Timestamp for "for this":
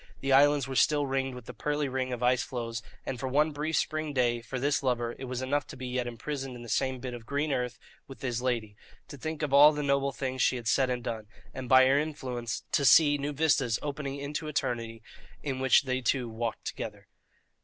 4.41-4.81